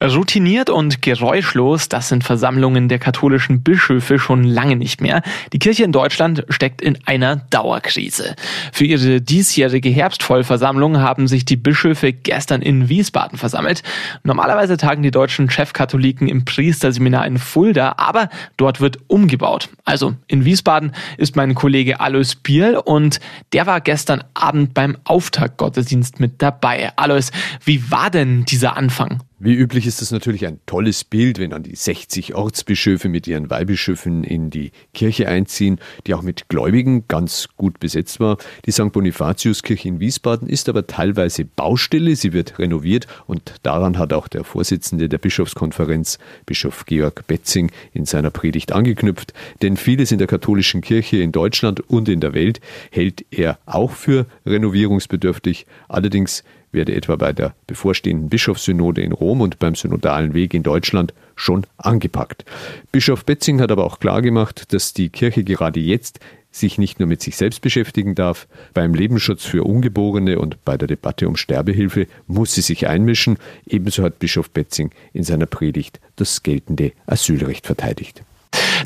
[0.00, 5.22] Routiniert und geräuschlos, das sind Versammlungen der katholischen Bischöfe schon lange nicht mehr.
[5.52, 8.36] Die Kirche in Deutschland steckt in einer Dauerkrise.
[8.72, 13.82] Für ihre diesjährige Herbstvollversammlung haben sich die Bischöfe gestern in Wiesbaden versammelt.
[14.22, 19.68] Normalerweise tagen die deutschen Chefkatholiken im Priesterseminar in Fulda, aber dort wird umgebaut.
[19.84, 23.18] Also in Wiesbaden ist mein Kollege Alois Bierl und
[23.52, 26.92] der war gestern Abend beim Auftaktgottesdienst mit dabei.
[26.94, 27.32] Alois,
[27.64, 29.24] wie war denn dieser Anfang?
[29.40, 33.50] Wie üblich ist es natürlich ein tolles Bild, wenn dann die 60 Ortsbischöfe mit ihren
[33.50, 35.78] Weihbischöfen in die Kirche einziehen,
[36.08, 38.38] die auch mit Gläubigen ganz gut besetzt war.
[38.66, 38.90] Die St.
[38.90, 44.42] Bonifatiuskirche in Wiesbaden ist aber teilweise Baustelle, sie wird renoviert und daran hat auch der
[44.42, 49.34] Vorsitzende der Bischofskonferenz, Bischof Georg Betzing, in seiner Predigt angeknüpft.
[49.62, 53.92] Denn vieles in der katholischen Kirche in Deutschland und in der Welt hält er auch
[53.92, 55.66] für renovierungsbedürftig.
[55.86, 61.14] Allerdings werde etwa bei der bevorstehenden Bischofssynode in Rom und beim synodalen Weg in Deutschland
[61.36, 62.44] schon angepackt.
[62.92, 66.20] Bischof Betzing hat aber auch klargemacht, dass die Kirche gerade jetzt
[66.50, 70.88] sich nicht nur mit sich selbst beschäftigen darf, beim Lebensschutz für Ungeborene und bei der
[70.88, 73.38] Debatte um Sterbehilfe muss sie sich einmischen.
[73.66, 78.22] Ebenso hat Bischof Betzing in seiner Predigt das geltende Asylrecht verteidigt.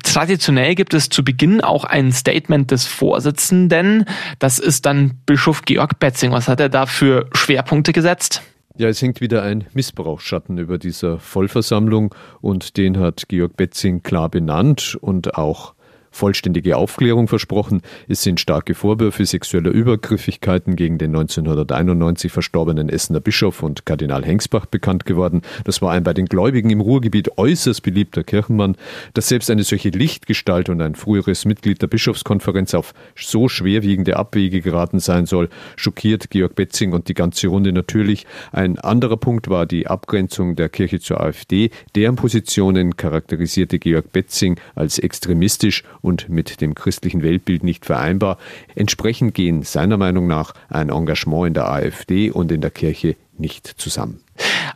[0.02, 4.04] Traditionell gibt es zu Beginn auch ein Statement des Vorsitzenden.
[4.38, 6.32] Das ist dann Bischof Georg Betzing.
[6.32, 8.42] Was hat er da für Schwerpunkte gesetzt?
[8.76, 14.30] Ja, es hängt wieder ein Missbrauchsschatten über dieser Vollversammlung und den hat Georg Betzing klar
[14.30, 15.74] benannt und auch
[16.12, 17.82] vollständige Aufklärung versprochen.
[18.06, 24.66] Es sind starke Vorwürfe sexueller Übergriffigkeiten gegen den 1991 verstorbenen Essener Bischof und Kardinal Hengsbach
[24.66, 25.42] bekannt geworden.
[25.64, 28.76] Das war ein bei den Gläubigen im Ruhrgebiet äußerst beliebter Kirchenmann.
[29.14, 34.60] Dass selbst eine solche Lichtgestalt und ein früheres Mitglied der Bischofskonferenz auf so schwerwiegende Abwege
[34.60, 38.26] geraten sein soll, schockiert Georg Betzing und die ganze Runde natürlich.
[38.52, 41.70] Ein anderer Punkt war die Abgrenzung der Kirche zur AfD.
[41.94, 48.36] Deren Positionen charakterisierte Georg Betzing als extremistisch und mit dem christlichen Weltbild nicht vereinbar.
[48.74, 53.66] Entsprechend gehen seiner Meinung nach ein Engagement in der AfD und in der Kirche nicht
[53.66, 54.20] zusammen.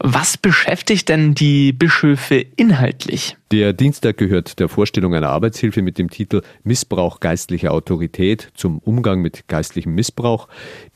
[0.01, 3.37] Was beschäftigt denn die Bischöfe inhaltlich?
[3.51, 9.21] Der Dienstag gehört der Vorstellung einer Arbeitshilfe mit dem Titel Missbrauch geistlicher Autorität zum Umgang
[9.23, 10.49] mit geistlichem Missbrauch.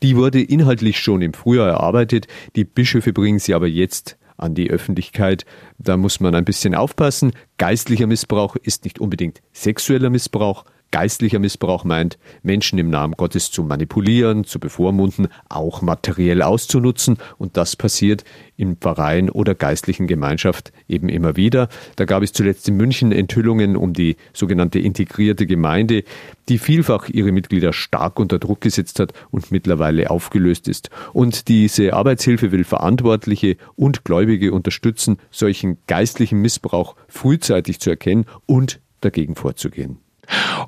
[0.03, 2.27] Die wurde inhaltlich schon im Frühjahr erarbeitet.
[2.55, 5.45] Die Bischöfe bringen sie aber jetzt an die Öffentlichkeit.
[5.77, 7.31] Da muss man ein bisschen aufpassen.
[7.57, 10.65] Geistlicher Missbrauch ist nicht unbedingt sexueller Missbrauch.
[10.91, 17.17] Geistlicher Missbrauch meint, Menschen im Namen Gottes zu manipulieren, zu bevormunden, auch materiell auszunutzen.
[17.37, 18.25] Und das passiert
[18.57, 21.69] im Verein oder geistlichen Gemeinschaft eben immer wieder.
[21.95, 26.03] Da gab es zuletzt in München Enthüllungen um die sogenannte integrierte Gemeinde,
[26.49, 30.89] die vielfach ihre Mitglieder stark unter Druck gesetzt hat und mittlerweile aufgelöst ist.
[31.13, 38.81] Und diese Arbeitshilfe will Verantwortliche und Gläubige unterstützen, solchen geistlichen Missbrauch frühzeitig zu erkennen und
[38.99, 39.97] dagegen vorzugehen.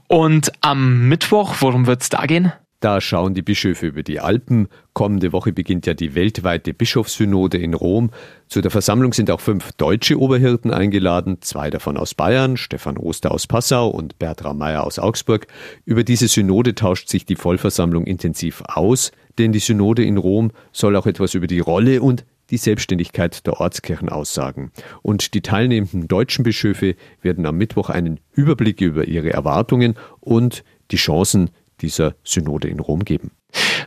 [0.07, 2.51] Und am Mittwoch, worum wird es da gehen?
[2.83, 4.67] Da schauen die Bischöfe über die Alpen.
[4.91, 8.09] Kommende Woche beginnt ja die weltweite Bischofssynode in Rom.
[8.49, 13.31] Zu der Versammlung sind auch fünf deutsche Oberhirten eingeladen, zwei davon aus Bayern, Stefan Oster
[13.31, 15.47] aus Passau und Bertram Meyer aus Augsburg.
[15.85, 20.97] Über diese Synode tauscht sich die Vollversammlung intensiv aus, denn die Synode in Rom soll
[20.97, 24.71] auch etwas über die Rolle und die Selbstständigkeit der Ortskirchen aussagen.
[25.01, 30.97] Und die teilnehmenden deutschen Bischöfe werden am Mittwoch einen Überblick über ihre Erwartungen und die
[30.97, 31.49] Chancen
[31.81, 33.31] dieser Synode in Rom geben.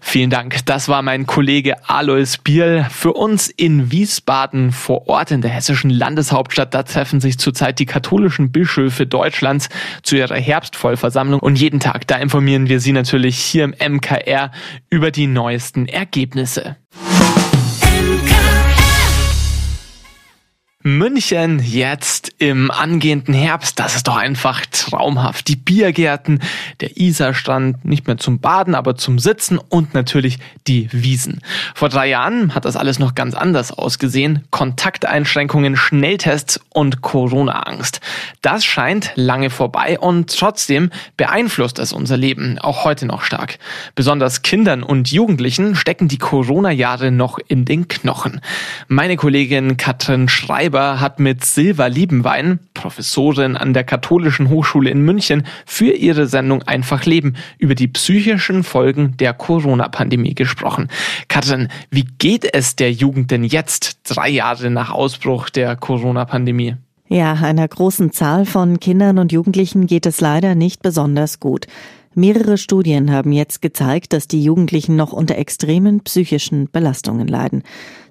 [0.00, 0.66] Vielen Dank.
[0.66, 2.87] Das war mein Kollege Alois Bierl.
[2.91, 6.75] Für uns in Wiesbaden vor Ort in der hessischen Landeshauptstadt.
[6.75, 9.69] Da treffen sich zurzeit die katholischen Bischöfe Deutschlands
[10.03, 11.38] zu ihrer Herbstvollversammlung.
[11.38, 14.50] Und jeden Tag, da informieren wir Sie natürlich hier im MKR
[14.91, 16.77] über die neuesten Ergebnisse.
[20.86, 25.48] München jetzt im angehenden Herbst, das ist doch einfach traumhaft.
[25.48, 26.41] Die Biergärten,
[26.80, 30.38] der Isarstrand, nicht mehr zum Baden, aber zum Sitzen und natürlich
[30.68, 31.41] die Wiesen.
[31.74, 34.44] Vor drei Jahren hat das alles noch ganz anders ausgesehen.
[34.53, 38.00] Kontakteinschränkungen, Schnelltests und Corona-Angst.
[38.41, 43.59] Das scheint lange vorbei und trotzdem beeinflusst es unser Leben auch heute noch stark.
[43.97, 48.41] Besonders Kindern und Jugendlichen stecken die Corona-Jahre noch in den Knochen.
[48.86, 55.01] Meine Kollegin Katrin Schreiber Schreiber hat mit Silva Liebenwein, Professorin an der Katholischen Hochschule in
[55.01, 60.89] München, für ihre Sendung Einfach Leben über die psychischen Folgen der Corona-Pandemie gesprochen.
[61.28, 66.77] Katrin, wie geht es der Jugend denn jetzt, drei Jahre nach Ausbruch der Corona-Pandemie?
[67.09, 71.67] Ja, einer großen Zahl von Kindern und Jugendlichen geht es leider nicht besonders gut.
[72.18, 77.63] Mehrere Studien haben jetzt gezeigt, dass die Jugendlichen noch unter extremen psychischen Belastungen leiden.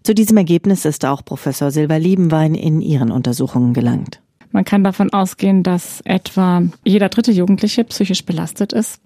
[0.04, 4.22] Zu diesem Ergebnis ist auch Professor Silber Liebenwein in ihren Untersuchungen gelangt.
[4.52, 9.02] Man kann davon ausgehen, dass etwa jeder dritte Jugendliche psychisch belastet ist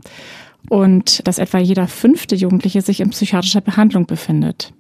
[0.68, 4.74] und dass etwa jeder fünfte Jugendliche sich in psychiatrischer Behandlung befindet.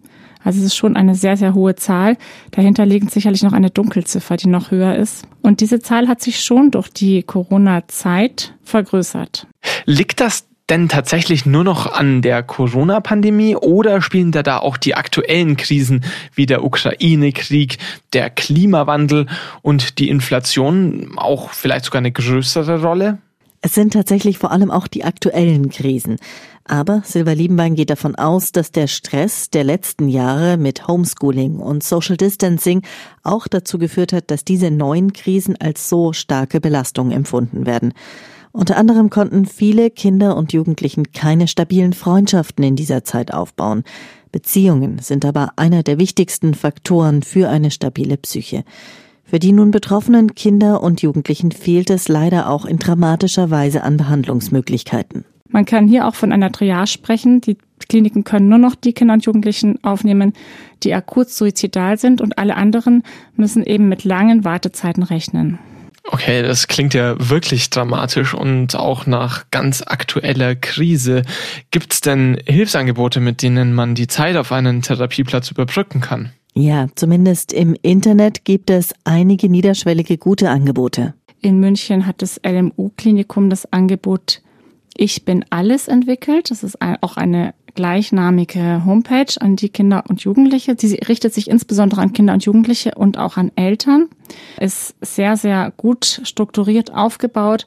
[0.43, 2.17] Also es ist schon eine sehr, sehr hohe Zahl.
[2.51, 5.25] Dahinter liegt sicherlich noch eine Dunkelziffer, die noch höher ist.
[5.41, 9.47] Und diese Zahl hat sich schon durch die Corona-Zeit vergrößert.
[9.85, 14.95] Liegt das denn tatsächlich nur noch an der Corona-Pandemie oder spielen da da auch die
[14.95, 16.05] aktuellen Krisen
[16.35, 17.77] wie der Ukraine-Krieg,
[18.13, 19.25] der Klimawandel
[19.61, 23.17] und die Inflation auch vielleicht sogar eine größere Rolle?
[23.61, 26.15] Es sind tatsächlich vor allem auch die aktuellen Krisen.
[26.63, 31.83] Aber Silva Liebenbein geht davon aus, dass der Stress der letzten Jahre mit Homeschooling und
[31.83, 32.83] Social Distancing
[33.23, 37.93] auch dazu geführt hat, dass diese neuen Krisen als so starke Belastung empfunden werden.
[38.51, 43.83] Unter anderem konnten viele Kinder und Jugendlichen keine stabilen Freundschaften in dieser Zeit aufbauen.
[44.31, 48.63] Beziehungen sind aber einer der wichtigsten Faktoren für eine stabile Psyche.
[49.29, 53.95] Für die nun betroffenen Kinder und Jugendlichen fehlt es leider auch in dramatischer Weise an
[53.95, 55.23] Behandlungsmöglichkeiten.
[55.49, 57.39] Man kann hier auch von einer Triage sprechen.
[57.41, 60.33] Die Kliniken können nur noch die Kinder und Jugendlichen aufnehmen,
[60.83, 63.03] die akut suizidal sind und alle anderen
[63.35, 65.59] müssen eben mit langen Wartezeiten rechnen.
[66.05, 71.21] Okay, das klingt ja wirklich dramatisch und auch nach ganz aktueller Krise.
[71.69, 76.31] Gibt es denn Hilfsangebote, mit denen man die Zeit auf einen Therapieplatz überbrücken kann?
[76.55, 81.13] Ja, zumindest im Internet gibt es einige niederschwellige gute Angebote.
[81.41, 84.41] In München hat das LMU-Klinikum das Angebot
[85.01, 86.51] ich bin alles entwickelt.
[86.51, 90.75] Das ist auch eine gleichnamige Homepage an die Kinder und Jugendliche.
[90.77, 94.09] Sie richtet sich insbesondere an Kinder und Jugendliche und auch an Eltern.
[94.59, 97.65] Ist sehr, sehr gut strukturiert aufgebaut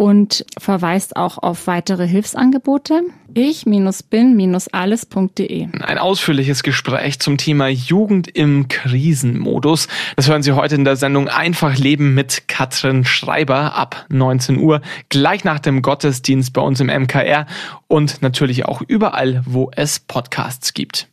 [0.00, 3.02] und verweist auch auf weitere Hilfsangebote.
[3.34, 5.68] Ich-bin-alles.de.
[5.78, 9.88] Ein ausführliches Gespräch zum Thema Jugend im Krisenmodus.
[10.16, 14.80] Das hören Sie heute in der Sendung Einfach Leben mit Katrin Schreiber ab 19 Uhr,
[15.10, 17.44] gleich nach dem Gottesdienst bei uns im MKR
[17.86, 21.08] und natürlich auch überall, wo es Podcasts gibt.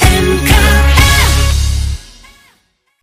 [0.00, 1.03] MKR.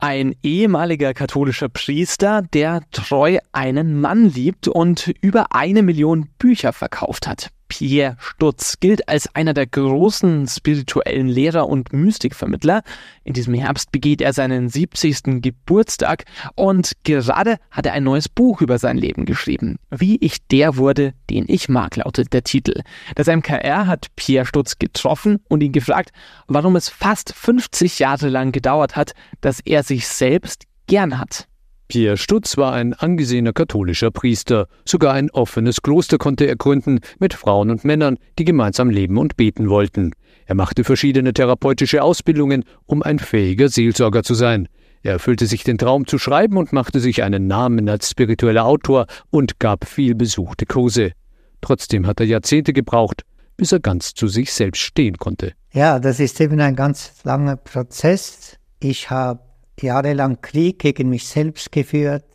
[0.04, 7.28] Ein ehemaliger katholischer Priester, der treu einen Mann liebt und über eine Million Bücher verkauft
[7.28, 7.52] hat.
[7.72, 12.82] Pierre Stutz gilt als einer der großen spirituellen Lehrer und Mystikvermittler.
[13.24, 15.42] In diesem Herbst begeht er seinen 70.
[15.42, 16.26] Geburtstag
[16.56, 19.78] und gerade hat er ein neues Buch über sein Leben geschrieben.
[19.90, 22.82] Wie ich der wurde, den ich mag, lautet der Titel.
[23.16, 26.12] Das MKR hat Pierre Stutz getroffen und ihn gefragt,
[26.48, 31.48] warum es fast 50 Jahre lang gedauert hat, dass er sich selbst gern hat.
[31.92, 34.70] Pierre Stutz war ein angesehener katholischer Priester.
[34.86, 39.36] Sogar ein offenes Kloster konnte er gründen mit Frauen und Männern, die gemeinsam leben und
[39.36, 40.14] beten wollten.
[40.46, 44.70] Er machte verschiedene therapeutische Ausbildungen, um ein fähiger Seelsorger zu sein.
[45.04, 49.06] Er erfüllte sich den Traum zu schreiben und machte sich einen Namen als spiritueller Autor
[49.30, 51.12] und gab viel besuchte Kurse.
[51.60, 53.24] Trotzdem hat er Jahrzehnte gebraucht,
[53.58, 55.52] bis er ganz zu sich selbst stehen konnte.
[55.74, 58.56] Ja, das ist eben ein ganz langer Prozess.
[58.80, 59.42] Ich habe
[59.84, 62.26] jahrelang Krieg gegen mich selbst geführt,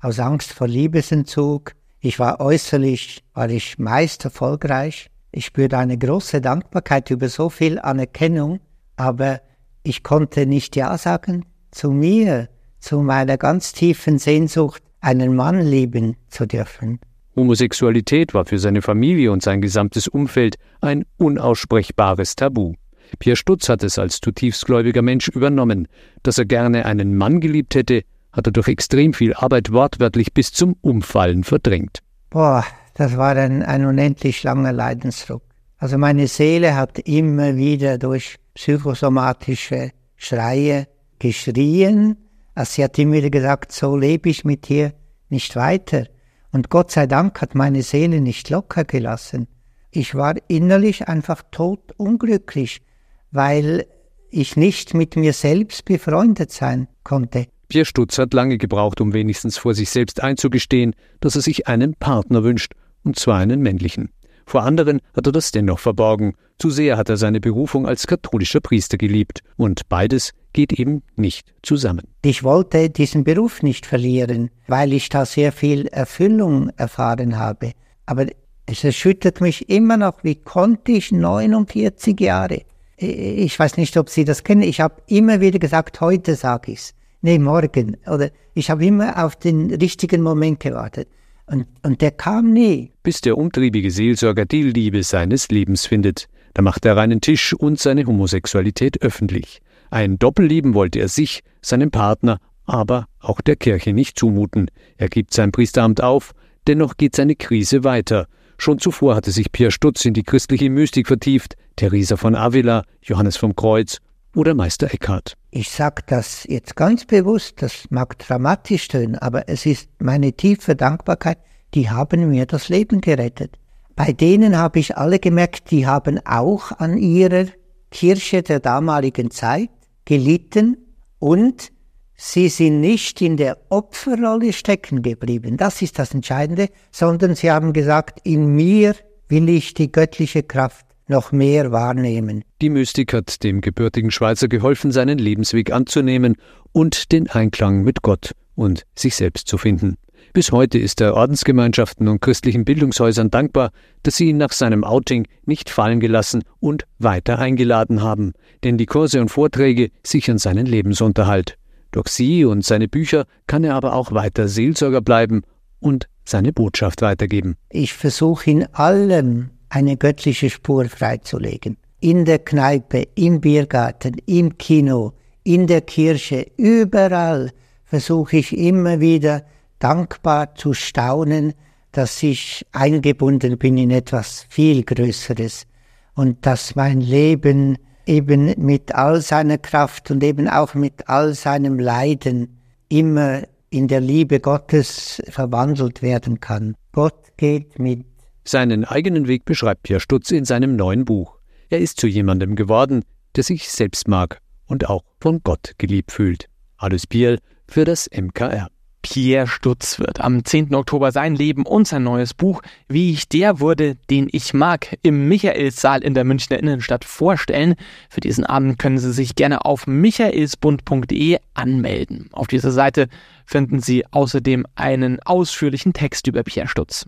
[0.00, 1.72] aus Angst vor Liebesentzug.
[2.00, 5.10] Ich war äußerlich, war ich meist erfolgreich.
[5.32, 8.60] Ich spürte eine große Dankbarkeit über so viel Anerkennung,
[8.96, 9.40] aber
[9.82, 12.48] ich konnte nicht Ja sagen zu mir,
[12.80, 17.00] zu meiner ganz tiefen Sehnsucht, einen Mann lieben zu dürfen.
[17.36, 22.74] Homosexualität war für seine Familie und sein gesamtes Umfeld ein unaussprechbares Tabu.
[23.18, 25.88] Pierre Stutz hat es als zutiefst gläubiger Mensch übernommen.
[26.22, 30.52] Dass er gerne einen Mann geliebt hätte, hat er durch extrem viel Arbeit wortwörtlich bis
[30.52, 32.00] zum Umfallen verdrängt.
[32.30, 35.42] Boah, das war ein, ein unendlich langer Leidensdruck.
[35.78, 42.16] Also meine Seele hat immer wieder durch psychosomatische Schreie geschrien.
[42.54, 44.92] Also sie hat immer wieder gesagt, so lebe ich mit dir
[45.28, 46.06] nicht weiter.
[46.52, 49.46] Und Gott sei Dank hat meine Seele nicht locker gelassen.
[49.90, 52.80] Ich war innerlich einfach totunglücklich
[53.30, 53.86] weil
[54.30, 57.46] ich nicht mit mir selbst befreundet sein konnte.
[57.68, 61.94] Pierre Stutz hat lange gebraucht, um wenigstens vor sich selbst einzugestehen, dass er sich einen
[61.94, 64.10] Partner wünscht, und zwar einen männlichen.
[64.48, 66.34] Vor anderen hat er das dennoch verborgen.
[66.58, 69.40] Zu sehr hat er seine Berufung als katholischer Priester geliebt.
[69.56, 72.06] Und beides geht eben nicht zusammen.
[72.22, 77.72] Ich wollte diesen Beruf nicht verlieren, weil ich da sehr viel Erfüllung erfahren habe.
[78.06, 78.26] Aber
[78.66, 82.62] es erschüttert mich immer noch, wie konnte ich 49 Jahre?
[82.96, 84.62] Ich weiß nicht, ob Sie das kennen.
[84.62, 86.94] Ich habe immer wieder gesagt, heute sage ich's.
[87.20, 87.96] Nee, morgen.
[88.06, 91.08] Oder ich habe immer auf den richtigen Moment gewartet.
[91.46, 92.92] Und, und der kam nie.
[93.02, 96.28] Bis der umtriebige Seelsorger die Liebe seines Lebens findet.
[96.54, 99.60] Da macht er reinen Tisch und seine Homosexualität öffentlich.
[99.90, 104.70] Ein Doppelleben wollte er sich, seinem Partner, aber auch der Kirche nicht zumuten.
[104.96, 106.32] Er gibt sein Priesteramt auf,
[106.66, 108.26] dennoch geht seine Krise weiter.
[108.58, 113.36] Schon zuvor hatte sich Pierre Stutz in die christliche Mystik vertieft, Theresa von Avila, Johannes
[113.36, 113.98] vom Kreuz
[114.34, 115.34] oder Meister Eckhart.
[115.50, 120.76] Ich sage das jetzt ganz bewusst, das mag dramatisch tönen, aber es ist meine tiefe
[120.76, 121.38] Dankbarkeit,
[121.74, 123.58] die haben mir das Leben gerettet.
[123.94, 127.46] Bei denen habe ich alle gemerkt, die haben auch an ihrer
[127.90, 129.70] Kirche der damaligen Zeit
[130.04, 130.76] gelitten
[131.18, 131.72] und
[132.16, 135.56] sie sind nicht in der Opferrolle stecken geblieben.
[135.56, 138.94] Das ist das Entscheidende, sondern sie haben gesagt, in mir
[139.28, 142.42] will ich die göttliche Kraft noch mehr wahrnehmen.
[142.60, 146.36] Die Mystik hat dem gebürtigen Schweizer geholfen, seinen Lebensweg anzunehmen
[146.72, 149.96] und den Einklang mit Gott und sich selbst zu finden.
[150.32, 153.70] Bis heute ist er Ordensgemeinschaften und christlichen Bildungshäusern dankbar,
[154.02, 158.32] dass sie ihn nach seinem Outing nicht fallen gelassen und weiter eingeladen haben,
[158.62, 161.56] denn die Kurse und Vorträge sichern seinen Lebensunterhalt.
[161.96, 165.44] Durch sie und seine Bücher kann er aber auch weiter Seelsorger bleiben
[165.80, 167.56] und seine Botschaft weitergeben.
[167.70, 171.78] Ich versuche in allem eine göttliche Spur freizulegen.
[171.98, 177.50] In der Kneipe, im Biergarten, im Kino, in der Kirche, überall
[177.86, 179.46] versuche ich immer wieder
[179.78, 181.54] dankbar zu staunen,
[181.92, 185.66] dass ich eingebunden bin in etwas viel Größeres
[186.14, 191.78] und dass mein Leben eben mit all seiner Kraft und eben auch mit all seinem
[191.78, 196.76] Leiden immer in der Liebe Gottes verwandelt werden kann.
[196.92, 198.06] Gott geht mit.
[198.44, 201.36] Seinen eigenen Weg beschreibt Pierre Stutz in seinem neuen Buch.
[201.68, 206.46] Er ist zu jemandem geworden, der sich selbst mag und auch von Gott geliebt fühlt.
[206.76, 208.68] Alles Biel für das MKR.
[209.08, 210.74] Pierre Stutz wird am 10.
[210.74, 215.28] Oktober sein Leben und sein neues Buch Wie ich der wurde, den ich mag, im
[215.28, 217.76] Michaelssaal in der Münchner Innenstadt vorstellen.
[218.10, 222.30] Für diesen Abend können Sie sich gerne auf michaelsbund.de anmelden.
[222.32, 223.06] Auf dieser Seite
[223.44, 227.06] finden Sie außerdem einen ausführlichen Text über Pierre Stutz.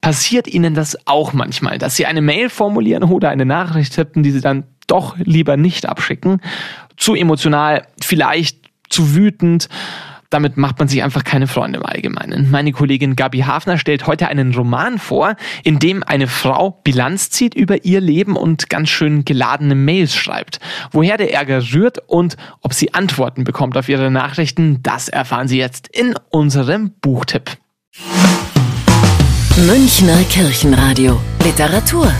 [0.00, 4.32] Passiert Ihnen das auch manchmal, dass Sie eine Mail formulieren oder eine Nachricht tippen, die
[4.32, 6.40] Sie dann doch lieber nicht abschicken.
[7.00, 9.68] Zu emotional, vielleicht zu wütend.
[10.28, 12.52] Damit macht man sich einfach keine Freunde im Allgemeinen.
[12.52, 17.54] Meine Kollegin Gabi Hafner stellt heute einen Roman vor, in dem eine Frau Bilanz zieht
[17.54, 20.60] über ihr Leben und ganz schön geladene Mails schreibt.
[20.92, 25.58] Woher der Ärger rührt und ob sie Antworten bekommt auf ihre Nachrichten, das erfahren Sie
[25.58, 27.56] jetzt in unserem Buchtipp.
[29.56, 32.12] Münchner Kirchenradio Literatur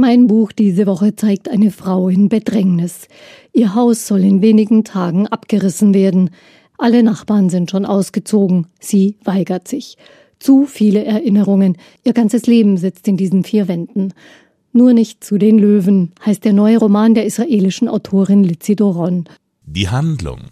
[0.00, 3.06] Mein Buch diese Woche zeigt eine Frau in Bedrängnis.
[3.52, 6.30] Ihr Haus soll in wenigen Tagen abgerissen werden.
[6.78, 8.66] Alle Nachbarn sind schon ausgezogen.
[8.80, 9.98] Sie weigert sich.
[10.38, 11.76] Zu viele Erinnerungen.
[12.02, 14.14] Ihr ganzes Leben sitzt in diesen vier Wänden.
[14.72, 19.28] Nur nicht zu den Löwen heißt der neue Roman der israelischen Autorin Lizzie Doron.
[19.66, 20.44] Die Handlung.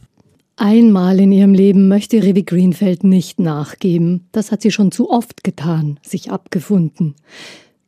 [0.56, 4.28] Einmal in ihrem Leben möchte Revi Greenfeld nicht nachgeben.
[4.30, 7.14] Das hat sie schon zu oft getan, sich abgefunden.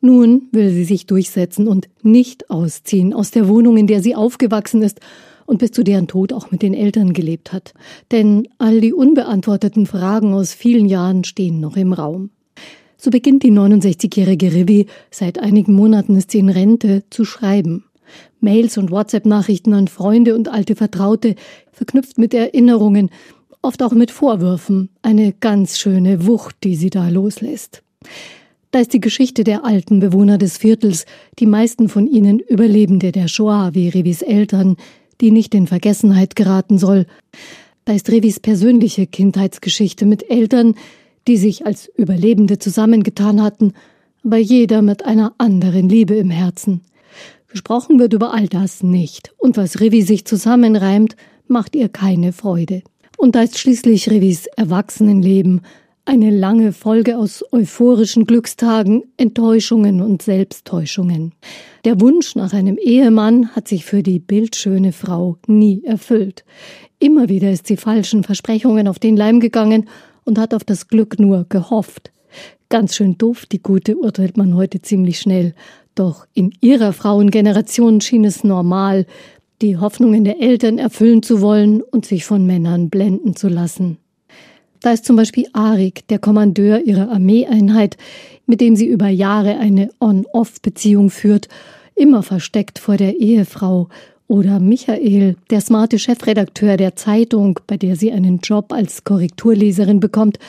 [0.01, 4.81] Nun will sie sich durchsetzen und nicht ausziehen aus der Wohnung, in der sie aufgewachsen
[4.81, 4.99] ist
[5.45, 7.73] und bis zu deren Tod auch mit den Eltern gelebt hat.
[8.11, 12.31] Denn all die unbeantworteten Fragen aus vielen Jahren stehen noch im Raum.
[12.97, 17.85] So beginnt die 69-jährige Rivi, seit einigen Monaten ist sie in Rente, zu schreiben.
[18.39, 21.35] Mails und WhatsApp-Nachrichten an Freunde und alte Vertraute,
[21.71, 23.09] verknüpft mit Erinnerungen,
[23.61, 24.89] oft auch mit Vorwürfen.
[25.01, 27.83] Eine ganz schöne Wucht, die sie da loslässt.
[28.71, 31.05] Da ist die Geschichte der alten Bewohner des Viertels,
[31.39, 34.77] die meisten von ihnen Überlebende der Shoah wie Revis Eltern,
[35.19, 37.05] die nicht in Vergessenheit geraten soll.
[37.83, 40.75] Da ist Revis persönliche Kindheitsgeschichte mit Eltern,
[41.27, 43.73] die sich als Überlebende zusammengetan hatten,
[44.23, 46.81] aber jeder mit einer anderen Liebe im Herzen.
[47.49, 52.83] Gesprochen wird über all das nicht, und was Revi sich zusammenreimt, macht ihr keine Freude.
[53.17, 55.61] Und da ist schließlich Revis Erwachsenenleben,
[56.05, 61.33] eine lange Folge aus euphorischen Glückstagen, Enttäuschungen und Selbsttäuschungen.
[61.85, 66.43] Der Wunsch nach einem Ehemann hat sich für die bildschöne Frau nie erfüllt.
[66.99, 69.87] Immer wieder ist sie falschen Versprechungen auf den Leim gegangen
[70.23, 72.11] und hat auf das Glück nur gehofft.
[72.69, 75.53] Ganz schön doof, die Gute, urteilt man heute ziemlich schnell.
[75.95, 79.05] Doch in ihrer Frauengeneration schien es normal,
[79.61, 83.97] die Hoffnungen der Eltern erfüllen zu wollen und sich von Männern blenden zu lassen.
[84.81, 87.97] Da ist zum Beispiel Arik, der Kommandeur ihrer Armeeeinheit,
[88.47, 91.47] mit dem sie über Jahre eine On-Off-Beziehung führt,
[91.95, 93.89] immer versteckt vor der Ehefrau.
[94.27, 100.39] Oder Michael, der smarte Chefredakteur der Zeitung, bei der sie einen Job als Korrekturleserin bekommt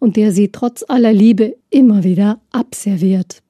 [0.00, 3.42] und der sie trotz aller Liebe immer wieder abserviert.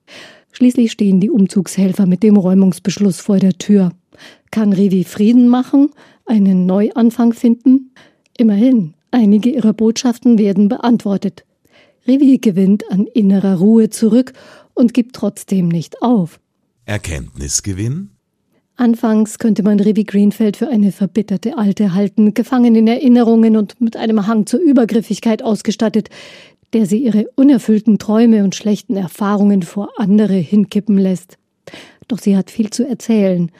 [0.52, 3.93] Schließlich stehen die Umzugshelfer mit dem Räumungsbeschluss vor der Tür.
[4.50, 5.90] Kann Rivi Frieden machen,
[6.26, 7.93] einen Neuanfang finden?
[8.37, 11.44] Immerhin, einige ihrer Botschaften werden beantwortet.
[12.06, 14.32] Rivi gewinnt an innerer Ruhe zurück
[14.75, 16.40] und gibt trotzdem nicht auf.
[16.84, 18.10] Erkenntnisgewinn?
[18.76, 23.96] Anfangs könnte man Rivi Greenfeld für eine verbitterte Alte halten, gefangen in Erinnerungen und mit
[23.96, 26.10] einem Hang zur Übergriffigkeit ausgestattet,
[26.75, 31.38] der sie ihre unerfüllten Träume und schlechten Erfahrungen vor andere hinkippen lässt.
[32.06, 33.50] Doch sie hat viel zu erzählen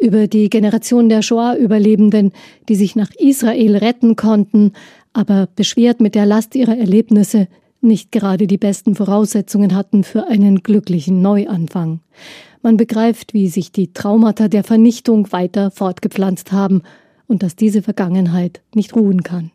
[0.00, 2.32] über die Generation der Shoah-Überlebenden,
[2.68, 4.72] die sich nach Israel retten konnten,
[5.12, 7.48] aber beschwert mit der Last ihrer Erlebnisse
[7.82, 12.00] nicht gerade die besten Voraussetzungen hatten für einen glücklichen Neuanfang.
[12.62, 16.82] Man begreift, wie sich die Traumata der Vernichtung weiter fortgepflanzt haben
[17.26, 19.50] und dass diese Vergangenheit nicht ruhen kann.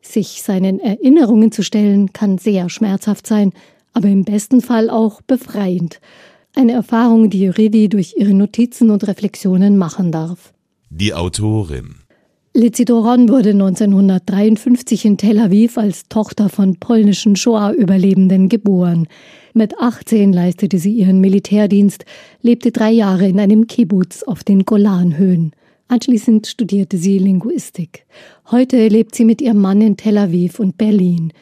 [0.00, 3.52] Sich seinen Erinnerungen zu stellen, kann sehr schmerzhaft sein,
[3.92, 6.00] aber im besten Fall auch befreiend.
[6.58, 10.52] Eine Erfahrung, die Rivi durch ihre Notizen und Reflexionen machen darf.
[10.90, 11.94] Die Autorin
[12.52, 19.06] Lizzie Doron wurde 1953 in Tel Aviv als Tochter von polnischen Shoah-Überlebenden geboren.
[19.54, 22.04] Mit 18 leistete sie ihren Militärdienst,
[22.42, 25.52] lebte drei Jahre in einem Kibbutz auf den Golanhöhen.
[25.86, 28.04] Anschließend studierte sie Linguistik.
[28.50, 31.32] Heute lebt sie mit ihrem Mann in Tel Aviv und Berlin.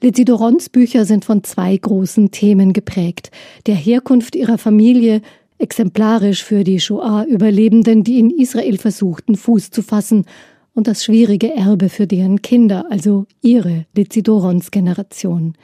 [0.00, 3.32] Lizzie Dorons Bücher sind von zwei großen Themen geprägt.
[3.66, 5.22] Der Herkunft ihrer Familie,
[5.58, 10.24] exemplarisch für die Shoah-Überlebenden, die in Israel versuchten, Fuß zu fassen,
[10.72, 15.54] und das schwierige Erbe für deren Kinder, also ihre Lizidorons Generation.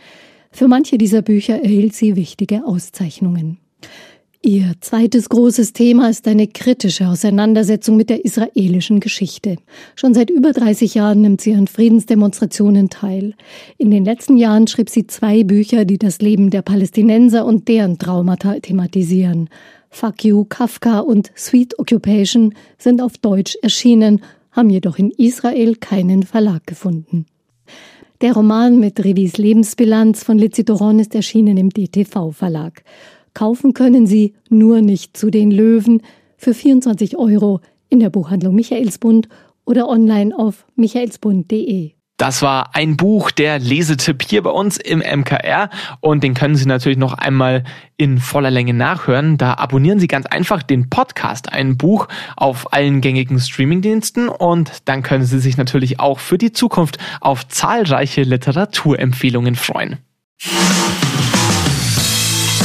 [0.50, 3.58] Für manche dieser Bücher erhielt sie wichtige Auszeichnungen.
[4.46, 9.56] Ihr zweites großes Thema ist eine kritische Auseinandersetzung mit der israelischen Geschichte.
[9.96, 13.32] Schon seit über 30 Jahren nimmt sie an Friedensdemonstrationen teil.
[13.78, 17.96] In den letzten Jahren schrieb sie zwei Bücher, die das Leben der Palästinenser und deren
[17.96, 19.48] Traumata thematisieren.
[19.88, 24.20] Fuck You, Kafka und Sweet Occupation sind auf Deutsch erschienen,
[24.52, 27.24] haben jedoch in Israel keinen Verlag gefunden.
[28.20, 32.82] Der Roman mit Revis Lebensbilanz von Lizitoron ist erschienen im DTV-Verlag.
[33.34, 36.02] Kaufen können Sie nur nicht zu den Löwen
[36.36, 39.28] für 24 Euro in der Buchhandlung Michaelsbund
[39.64, 41.92] oder online auf michaelsbund.de.
[42.16, 45.68] Das war ein Buch, der Lesetipp hier bei uns im MKR
[46.00, 47.64] und den können Sie natürlich noch einmal
[47.96, 49.36] in voller Länge nachhören.
[49.36, 55.02] Da abonnieren Sie ganz einfach den Podcast Ein Buch auf allen gängigen Streamingdiensten und dann
[55.02, 59.98] können Sie sich natürlich auch für die Zukunft auf zahlreiche Literaturempfehlungen freuen.